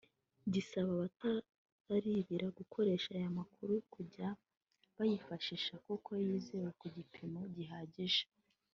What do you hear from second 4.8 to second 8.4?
bayifashisha kuko yizewe ku gipimo gihagije